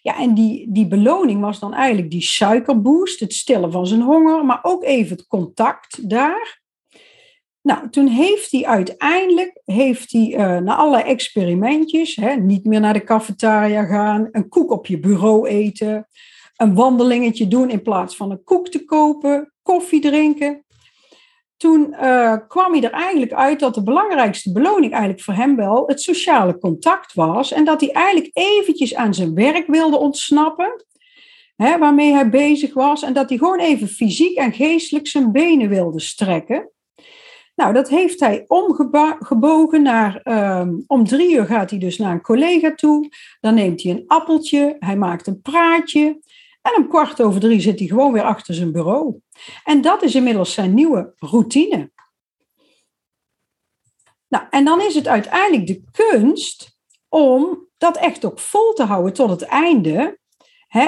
Ja, 0.00 0.18
en 0.18 0.34
die, 0.34 0.66
die 0.72 0.86
beloning 0.86 1.40
was 1.40 1.58
dan 1.58 1.74
eigenlijk 1.74 2.10
die 2.10 2.22
suikerboost, 2.22 3.20
het 3.20 3.34
stillen 3.34 3.72
van 3.72 3.86
zijn 3.86 4.02
honger, 4.02 4.44
maar 4.44 4.58
ook 4.62 4.84
even 4.84 5.16
het 5.16 5.26
contact 5.26 6.10
daar. 6.10 6.64
Nou, 7.62 7.90
toen 7.90 8.06
heeft 8.06 8.50
hij 8.50 8.66
uiteindelijk, 8.66 9.60
heeft 9.64 10.12
hij 10.12 10.26
uh, 10.32 10.58
na 10.58 10.76
alle 10.76 11.02
experimentjes, 11.02 12.16
hè, 12.16 12.34
niet 12.34 12.64
meer 12.64 12.80
naar 12.80 12.92
de 12.92 13.04
cafetaria 13.04 13.84
gaan, 13.84 14.28
een 14.32 14.48
koek 14.48 14.70
op 14.70 14.86
je 14.86 14.98
bureau 14.98 15.48
eten, 15.48 16.08
een 16.56 16.74
wandelingetje 16.74 17.48
doen 17.48 17.70
in 17.70 17.82
plaats 17.82 18.16
van 18.16 18.30
een 18.30 18.44
koek 18.44 18.68
te 18.68 18.84
kopen, 18.84 19.52
koffie 19.62 20.00
drinken. 20.00 20.65
Toen 21.56 21.94
uh, 22.00 22.36
kwam 22.48 22.72
hij 22.72 22.82
er 22.82 22.90
eigenlijk 22.90 23.32
uit 23.32 23.60
dat 23.60 23.74
de 23.74 23.82
belangrijkste 23.82 24.52
beloning 24.52 24.92
eigenlijk 24.92 25.22
voor 25.22 25.34
hem 25.34 25.56
wel 25.56 25.86
het 25.86 26.00
sociale 26.00 26.58
contact 26.58 27.14
was 27.14 27.52
en 27.52 27.64
dat 27.64 27.80
hij 27.80 27.90
eigenlijk 27.92 28.30
eventjes 28.32 28.94
aan 28.94 29.14
zijn 29.14 29.34
werk 29.34 29.66
wilde 29.66 29.96
ontsnappen, 29.96 30.84
hè, 31.56 31.78
waarmee 31.78 32.12
hij 32.12 32.28
bezig 32.28 32.74
was, 32.74 33.02
en 33.02 33.12
dat 33.12 33.28
hij 33.28 33.38
gewoon 33.38 33.58
even 33.58 33.88
fysiek 33.88 34.36
en 34.36 34.52
geestelijk 34.52 35.06
zijn 35.06 35.32
benen 35.32 35.68
wilde 35.68 36.00
strekken. 36.00 36.70
Nou, 37.56 37.72
dat 37.72 37.88
heeft 37.88 38.20
hij 38.20 38.44
omgebogen 38.46 39.82
naar, 39.82 40.20
ehm, 40.22 40.74
om 40.86 41.04
drie 41.04 41.36
uur 41.36 41.44
gaat 41.44 41.70
hij 41.70 41.78
dus 41.78 41.98
naar 41.98 42.12
een 42.12 42.20
collega 42.20 42.74
toe. 42.74 43.08
Dan 43.40 43.54
neemt 43.54 43.82
hij 43.82 43.92
een 43.92 44.04
appeltje, 44.06 44.76
hij 44.78 44.96
maakt 44.96 45.26
een 45.26 45.40
praatje. 45.40 46.20
En 46.66 46.82
om 46.82 46.88
kwart 46.88 47.22
over 47.22 47.40
drie 47.40 47.60
zit 47.60 47.78
hij 47.78 47.88
gewoon 47.88 48.12
weer 48.12 48.22
achter 48.22 48.54
zijn 48.54 48.72
bureau. 48.72 49.20
En 49.64 49.80
dat 49.80 50.02
is 50.02 50.14
inmiddels 50.14 50.52
zijn 50.52 50.74
nieuwe 50.74 51.12
routine. 51.16 51.90
Nou, 54.28 54.44
en 54.50 54.64
dan 54.64 54.80
is 54.80 54.94
het 54.94 55.08
uiteindelijk 55.08 55.66
de 55.66 55.82
kunst 55.90 56.78
om 57.08 57.68
dat 57.78 57.96
echt 57.96 58.24
ook 58.24 58.38
vol 58.38 58.72
te 58.72 58.84
houden 58.84 59.12
tot 59.12 59.30
het 59.30 59.42
einde 59.42 60.18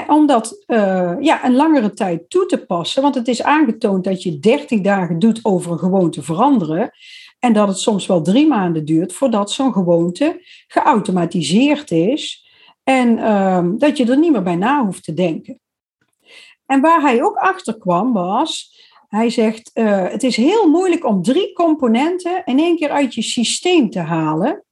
om 0.07 0.27
dat 0.27 0.63
uh, 0.67 1.15
ja, 1.19 1.45
een 1.45 1.55
langere 1.55 1.93
tijd 1.93 2.29
toe 2.29 2.45
te 2.45 2.65
passen. 2.65 3.01
Want 3.01 3.15
het 3.15 3.27
is 3.27 3.43
aangetoond 3.43 4.03
dat 4.03 4.23
je 4.23 4.39
30 4.39 4.81
dagen 4.81 5.19
doet 5.19 5.39
over 5.43 5.71
een 5.71 5.79
gewoonte 5.79 6.23
veranderen. 6.23 6.91
En 7.39 7.53
dat 7.53 7.67
het 7.67 7.79
soms 7.79 8.05
wel 8.05 8.21
drie 8.21 8.47
maanden 8.47 8.85
duurt 8.85 9.13
voordat 9.13 9.51
zo'n 9.51 9.73
gewoonte 9.73 10.41
geautomatiseerd 10.67 11.91
is. 11.91 12.47
En 12.83 13.17
uh, 13.17 13.67
dat 13.77 13.97
je 13.97 14.05
er 14.05 14.17
niet 14.17 14.31
meer 14.31 14.43
bij 14.43 14.55
na 14.55 14.85
hoeft 14.85 15.03
te 15.03 15.13
denken. 15.13 15.59
En 16.69 16.81
waar 16.81 17.01
hij 17.01 17.23
ook 17.23 17.35
achter 17.35 17.77
kwam 17.77 18.13
was, 18.13 18.77
hij 19.07 19.29
zegt, 19.29 19.71
uh, 19.73 20.09
het 20.09 20.23
is 20.23 20.35
heel 20.35 20.69
moeilijk 20.69 21.05
om 21.05 21.21
drie 21.21 21.53
componenten 21.53 22.41
in 22.45 22.59
één 22.59 22.75
keer 22.75 22.89
uit 22.89 23.13
je 23.13 23.21
systeem 23.21 23.89
te 23.89 23.99
halen. 23.99 24.63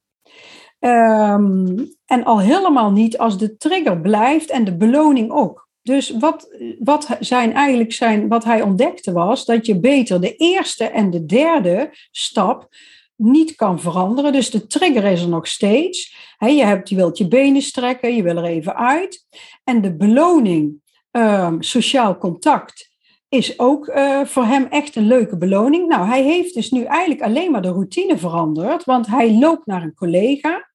Um, 0.80 1.96
en 2.06 2.24
al 2.24 2.40
helemaal 2.40 2.92
niet 2.92 3.18
als 3.18 3.38
de 3.38 3.58
trigger 3.58 4.02
blijft 4.02 4.50
en 4.50 4.64
de 4.64 4.78
beloning 4.78 5.32
ook. 5.32 5.68
Dus 5.82 6.10
wat, 6.10 6.58
wat, 6.80 7.18
zijn 7.20 7.54
eigenlijk 7.54 7.94
zijn, 7.94 8.28
wat 8.28 8.44
hij 8.44 8.62
ontdekte 8.62 9.12
was 9.12 9.46
dat 9.46 9.66
je 9.66 9.80
beter 9.80 10.22
de 10.22 10.36
eerste 10.36 10.86
en 10.86 11.10
de 11.10 11.26
derde 11.26 11.90
stap 12.12 12.68
niet 13.16 13.56
kan 13.56 13.80
veranderen. 13.80 14.32
Dus 14.32 14.50
de 14.50 14.68
trigger 14.68 15.04
is 15.04 15.22
er 15.22 15.30
nog 15.30 15.48
steeds. 15.48 16.16
je, 16.40 16.66
hebt, 16.66 16.90
je 16.90 16.96
wilt 16.96 17.18
je 17.18 17.28
benen 17.28 17.62
strekken, 17.62 18.16
je 18.16 18.24
wil 18.24 18.38
er 18.38 18.44
even 18.44 18.76
uit. 18.76 19.26
En 19.64 19.82
de 19.82 19.96
beloning, 19.96 20.82
um, 21.18 21.62
sociaal 21.62 22.18
contact, 22.18 22.96
is 23.30 23.60
ook 23.60 23.88
uh, 23.88 24.26
voor 24.26 24.44
hem 24.44 24.66
echt 24.66 24.96
een 24.96 25.08
leuke 25.08 25.38
beloning. 25.38 25.88
Nou, 25.88 26.08
hij 26.08 26.24
heeft 26.24 26.54
dus 26.54 26.72
nu 26.72 26.84
eigenlijk 26.84 27.22
alleen 27.22 27.52
maar 27.52 27.62
de 27.62 27.72
routine 27.72 28.18
veranderd, 28.18 28.84
want 28.84 29.08
hij 29.08 29.38
loopt 29.38 29.66
naar 29.66 29.84
een 29.84 29.94
collega. 29.94 30.70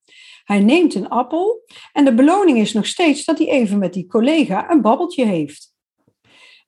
Hij 0.45 0.61
neemt 0.61 0.95
een 0.95 1.09
appel 1.09 1.65
en 1.93 2.05
de 2.05 2.15
beloning 2.15 2.59
is 2.59 2.73
nog 2.73 2.87
steeds 2.87 3.25
dat 3.25 3.39
hij 3.39 3.49
even 3.49 3.79
met 3.79 3.93
die 3.93 4.07
collega 4.07 4.71
een 4.71 4.81
babbeltje 4.81 5.25
heeft. 5.25 5.75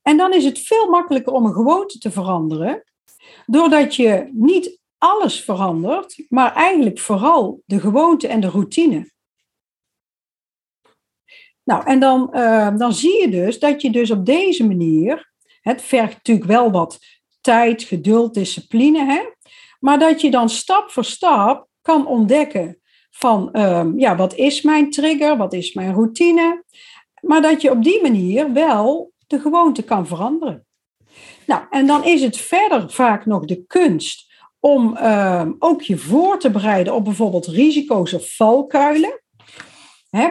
En 0.02 0.16
dan 0.16 0.32
is 0.32 0.44
het 0.44 0.58
veel 0.58 0.90
makkelijker 0.90 1.32
om 1.32 1.44
een 1.44 1.52
gewoonte 1.52 1.98
te 1.98 2.10
veranderen, 2.10 2.84
doordat 3.46 3.96
je 3.96 4.28
niet 4.32 4.80
alles 4.98 5.40
verandert, 5.40 6.24
maar 6.28 6.54
eigenlijk 6.54 6.98
vooral 6.98 7.62
de 7.66 7.80
gewoonte 7.80 8.28
en 8.28 8.40
de 8.40 8.48
routine. 8.48 9.12
Nou, 11.64 11.86
en 11.86 12.00
dan, 12.00 12.30
uh, 12.32 12.76
dan 12.76 12.94
zie 12.94 13.20
je 13.20 13.30
dus 13.30 13.58
dat 13.58 13.82
je 13.82 13.90
dus 13.90 14.10
op 14.10 14.26
deze 14.26 14.66
manier, 14.66 15.32
het 15.60 15.82
vergt 15.82 16.14
natuurlijk 16.14 16.46
wel 16.46 16.70
wat 16.70 16.98
tijd, 17.40 17.82
geduld, 17.82 18.34
discipline, 18.34 19.04
hè, 19.04 19.20
maar 19.80 19.98
dat 19.98 20.20
je 20.20 20.30
dan 20.30 20.48
stap 20.48 20.90
voor 20.90 21.04
stap 21.04 21.68
kan 21.82 22.06
ontdekken 22.06 22.78
van 23.10 23.52
ehm, 23.52 23.98
ja, 23.98 24.16
wat 24.16 24.34
is 24.34 24.62
mijn 24.62 24.90
trigger, 24.90 25.36
wat 25.36 25.52
is 25.52 25.74
mijn 25.74 25.92
routine, 25.92 26.64
maar 27.20 27.42
dat 27.42 27.62
je 27.62 27.70
op 27.70 27.82
die 27.82 28.02
manier 28.02 28.52
wel 28.52 29.12
de 29.26 29.40
gewoonte 29.40 29.82
kan 29.82 30.06
veranderen. 30.06 30.66
Nou, 31.46 31.62
en 31.70 31.86
dan 31.86 32.04
is 32.04 32.22
het 32.22 32.36
verder 32.36 32.90
vaak 32.90 33.26
nog 33.26 33.44
de 33.44 33.64
kunst 33.66 34.32
om 34.60 34.96
ehm, 34.96 35.52
ook 35.58 35.82
je 35.82 35.98
voor 35.98 36.38
te 36.38 36.50
bereiden 36.50 36.94
op 36.94 37.04
bijvoorbeeld 37.04 37.46
risico's 37.46 38.12
of 38.12 38.36
valkuilen 38.36 39.22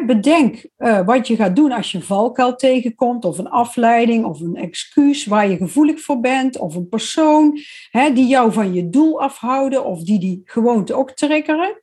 bedenk 0.06 0.66
uh, 0.78 1.06
wat 1.06 1.28
je 1.28 1.36
gaat 1.36 1.56
doen 1.56 1.72
als 1.72 1.92
je 1.92 1.98
een 1.98 2.04
valkuil 2.04 2.56
tegenkomt, 2.56 3.26
of 3.26 3.38
een 3.38 3.50
afleiding, 3.50 4.26
of 4.26 4.40
een 4.40 4.56
excuus 4.56 5.26
waar 5.26 5.50
je 5.50 5.58
gevoelig 5.58 6.02
voor 6.02 6.20
bent, 6.20 6.58
of 6.58 6.76
een 6.76 6.90
persoon 6.90 7.60
die 8.14 8.28
jou 8.28 8.52
van 8.52 8.74
je 8.74 8.90
doel 8.90 9.22
afhouden, 9.22 9.86
of 9.86 10.04
die 10.04 10.20
die 10.20 10.42
gewoonte 10.46 10.94
ook 10.94 11.12
triggeren. 11.12 11.82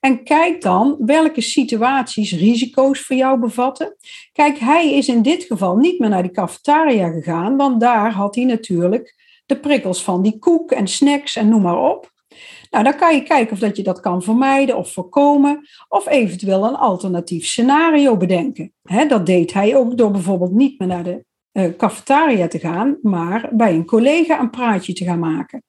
En 0.00 0.24
kijk 0.24 0.62
dan 0.62 0.96
welke 0.98 1.40
situaties 1.40 2.32
risico's 2.32 3.00
voor 3.00 3.16
jou 3.16 3.40
bevatten. 3.40 3.96
Kijk, 4.32 4.58
hij 4.58 4.94
is 4.94 5.08
in 5.08 5.22
dit 5.22 5.44
geval 5.44 5.76
niet 5.76 5.98
meer 5.98 6.08
naar 6.08 6.22
die 6.22 6.30
cafetaria 6.30 7.08
gegaan, 7.08 7.56
want 7.56 7.80
daar 7.80 8.12
had 8.12 8.34
hij 8.34 8.44
natuurlijk 8.44 9.14
de 9.46 9.60
prikkels 9.60 10.02
van 10.02 10.22
die 10.22 10.38
koek 10.38 10.70
en 10.70 10.86
snacks 10.86 11.36
en 11.36 11.48
noem 11.48 11.62
maar 11.62 11.78
op. 11.78 12.14
Nou, 12.70 12.84
dan 12.84 12.96
kan 12.96 13.14
je 13.14 13.22
kijken 13.22 13.52
of 13.52 13.58
dat 13.58 13.76
je 13.76 13.82
dat 13.82 14.00
kan 14.00 14.22
vermijden 14.22 14.76
of 14.76 14.92
voorkomen, 14.92 15.68
of 15.88 16.08
eventueel 16.08 16.64
een 16.64 16.76
alternatief 16.76 17.46
scenario 17.46 18.16
bedenken. 18.16 18.72
dat 19.08 19.26
deed 19.26 19.52
hij 19.52 19.76
ook 19.76 19.96
door 19.96 20.10
bijvoorbeeld 20.10 20.52
niet 20.52 20.78
meer 20.78 20.88
naar 20.88 21.04
de 21.04 21.24
uh, 21.52 21.76
cafetaria 21.76 22.48
te 22.48 22.58
gaan, 22.58 22.98
maar 23.02 23.48
bij 23.52 23.74
een 23.74 23.84
collega 23.84 24.40
een 24.40 24.50
praatje 24.50 24.92
te 24.92 25.04
gaan 25.04 25.18
maken. 25.18 25.62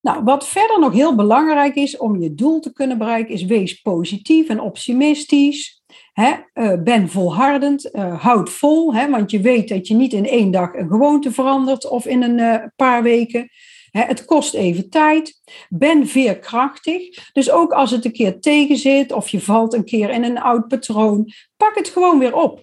Nou, 0.00 0.24
wat 0.24 0.48
verder 0.48 0.80
nog 0.80 0.92
heel 0.92 1.14
belangrijk 1.14 1.74
is 1.74 1.96
om 1.96 2.20
je 2.20 2.34
doel 2.34 2.60
te 2.60 2.72
kunnen 2.72 2.98
bereiken, 2.98 3.34
is 3.34 3.44
wees 3.44 3.80
positief 3.80 4.48
en 4.48 4.60
optimistisch. 4.60 5.82
He, 6.12 6.32
uh, 6.54 6.82
ben 6.82 7.08
volhardend, 7.08 7.94
uh, 7.94 8.22
houd 8.22 8.50
vol, 8.50 8.92
want 8.92 9.30
je 9.30 9.40
weet 9.40 9.68
dat 9.68 9.88
je 9.88 9.94
niet 9.94 10.12
in 10.12 10.26
één 10.26 10.50
dag 10.50 10.74
een 10.74 10.88
gewoonte 10.88 11.32
verandert 11.32 11.88
of 11.88 12.06
in 12.06 12.22
een 12.22 12.72
paar 12.76 13.02
weken 13.02 13.50
het 13.90 14.24
kost 14.24 14.54
even 14.54 14.90
tijd. 14.90 15.40
Ben 15.68 16.06
veerkrachtig. 16.06 17.30
Dus 17.32 17.50
ook 17.50 17.72
als 17.72 17.90
het 17.90 18.04
een 18.04 18.12
keer 18.12 18.40
tegen 18.40 18.76
zit 18.76 19.12
of 19.12 19.28
je 19.28 19.40
valt 19.40 19.74
een 19.74 19.84
keer 19.84 20.10
in 20.10 20.24
een 20.24 20.38
oud 20.38 20.68
patroon, 20.68 21.32
pak 21.56 21.74
het 21.74 21.88
gewoon 21.88 22.18
weer 22.18 22.34
op. 22.34 22.62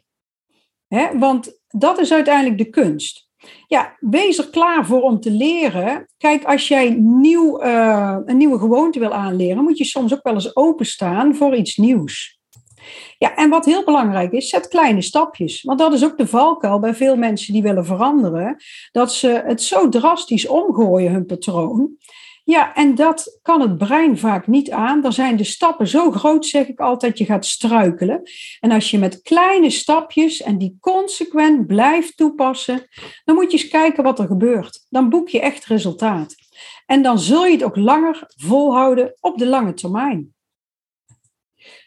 want 1.14 1.60
dat 1.68 2.00
is 2.00 2.14
uiteindelijk 2.14 2.58
de 2.58 2.70
kunst. 2.70 3.28
Ja, 3.68 3.98
wees 4.00 4.38
er 4.38 4.50
klaar 4.50 4.86
voor 4.86 5.02
om 5.02 5.20
te 5.20 5.32
leren. 5.32 6.08
Kijk, 6.18 6.44
als 6.44 6.68
jij 6.68 6.90
nieuw, 7.00 7.64
uh, 7.64 8.18
een 8.26 8.38
nieuwe 8.38 8.60
gewoonte 8.60 9.00
wil 9.00 9.14
aanleren, 9.14 9.64
moet 9.64 9.78
je 9.78 9.84
soms 9.84 10.14
ook 10.14 10.24
wel 10.24 10.34
eens 10.34 10.56
openstaan 10.56 11.36
voor 11.36 11.56
iets 11.56 11.76
nieuws. 11.76 12.40
Ja, 13.18 13.36
en 13.36 13.50
wat 13.50 13.66
heel 13.66 13.84
belangrijk 13.84 14.32
is, 14.32 14.50
zet 14.50 14.68
kleine 14.68 15.02
stapjes. 15.02 15.62
Want 15.62 15.80
dat 15.80 15.94
is 15.94 16.04
ook 16.04 16.18
de 16.18 16.28
valkuil 16.28 16.80
bij 16.80 16.96
veel 16.96 17.16
mensen 17.16 17.54
die 17.54 17.62
willen 17.62 17.86
veranderen. 17.86 18.58
Dat 18.92 19.14
ze 19.14 19.42
het 19.46 19.62
zo 19.62 19.90
drastisch 19.90 20.48
omgooien, 20.48 21.12
hun 21.12 21.26
patroon. 21.26 21.98
Ja, 22.44 22.76
en 22.76 22.96
dat 22.96 23.40
kan 23.42 23.62
het 23.62 23.78
brein 23.78 24.18
vaak 24.18 24.48
niet 24.48 24.72
aan. 24.72 25.02
Dan 25.02 25.14
zijn 25.14 25.36
de 25.36 25.44
stappen 25.44 25.88
zo 25.88 26.12
groot, 26.12 26.46
zeg 26.46 26.68
ik 26.68 26.80
altijd, 26.80 27.18
je 27.18 27.26
gaat 27.26 27.46
struikelen. 27.46 28.22
En 28.60 28.72
als 28.72 28.92
je 28.92 28.98
met 28.98 29.22
kleine 29.22 29.70
stapjes 29.70 30.42
en 30.42 30.58
die 30.58 30.78
consequent 30.80 31.68
blijft 31.68 32.18
toepassen, 32.18 32.88
dan 33.24 33.36
moet 33.36 33.52
je 33.52 33.58
eens 33.58 33.68
kijken 33.68 34.04
wat 34.04 34.20
er 34.20 34.28
gebeurt. 34.28 34.86
Dan 34.90 35.10
boek 35.10 35.30
je 35.30 35.40
echt 35.40 35.66
resultaat. 35.66 36.36
En 36.86 37.02
dan 37.02 37.20
zul 37.20 37.46
je 37.46 37.52
het 37.52 37.64
ook 37.64 37.76
langer 37.76 38.24
volhouden 38.36 39.16
op 39.20 39.38
de 39.38 39.48
lange 39.48 39.74
termijn. 39.74 40.35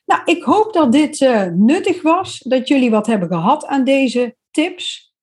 Nou, 0.08 0.20
ik 0.24 0.42
hoop 0.42 0.72
dat 0.72 0.92
dit 0.92 1.20
uh, 1.20 1.44
nuttig 1.54 2.02
was, 2.02 2.38
dat 2.38 2.68
jullie 2.68 2.90
wat 2.90 3.06
hebben 3.06 3.28
gehad 3.28 3.66
aan 3.66 3.84
deze 3.84 4.36
tips. 4.50 5.14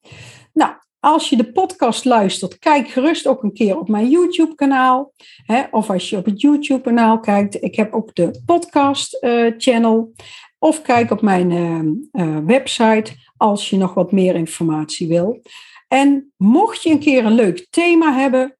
Nou, 0.53 0.73
als 0.99 1.29
je 1.29 1.35
de 1.35 1.51
podcast 1.51 2.05
luistert, 2.05 2.59
kijk 2.59 2.87
gerust 2.87 3.27
ook 3.27 3.43
een 3.43 3.53
keer 3.53 3.79
op 3.79 3.87
mijn 3.87 4.09
YouTube-kanaal. 4.09 5.13
Of 5.71 5.89
als 5.89 6.09
je 6.09 6.17
op 6.17 6.25
het 6.25 6.41
YouTube-kanaal 6.41 7.19
kijkt, 7.19 7.63
ik 7.63 7.75
heb 7.75 7.93
ook 7.93 8.15
de 8.15 8.41
podcast-channel. 8.45 9.97
Uh, 9.97 10.25
of 10.59 10.81
kijk 10.81 11.11
op 11.11 11.21
mijn 11.21 11.51
uh, 12.11 12.37
website 12.45 13.13
als 13.37 13.69
je 13.69 13.77
nog 13.77 13.93
wat 13.93 14.11
meer 14.11 14.35
informatie 14.35 15.07
wil. 15.07 15.41
En 15.87 16.33
mocht 16.37 16.83
je 16.83 16.89
een 16.89 16.99
keer 16.99 17.25
een 17.25 17.35
leuk 17.35 17.67
thema 17.69 18.13
hebben, 18.13 18.54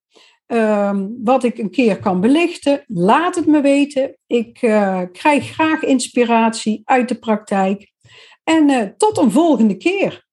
Ehm, 0.45 1.07
wat 1.23 1.43
ik 1.43 1.57
een 1.57 1.69
keer 1.69 1.99
kan 1.99 2.21
belichten, 2.21 2.83
laat 2.87 3.35
het 3.35 3.45
me 3.45 3.61
weten. 3.61 4.17
Ik 4.27 4.61
uh, 4.61 5.01
krijg 5.11 5.51
graag 5.51 5.81
inspiratie 5.81 6.81
uit 6.83 7.09
de 7.09 7.15
praktijk. 7.15 7.93
En 8.43 8.69
uh, 8.69 8.81
tot 8.97 9.17
een 9.17 9.31
volgende 9.31 9.77
keer. 9.77 10.24